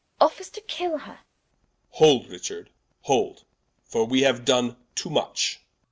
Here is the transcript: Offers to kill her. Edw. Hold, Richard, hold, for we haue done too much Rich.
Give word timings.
Offers 0.19 0.49
to 0.53 0.61
kill 0.61 0.97
her. 0.97 1.11
Edw. 1.19 1.25
Hold, 1.91 2.27
Richard, 2.27 2.71
hold, 3.01 3.43
for 3.85 4.03
we 4.03 4.23
haue 4.23 4.39
done 4.39 4.75
too 4.95 5.11
much 5.11 5.57
Rich. 5.59 5.67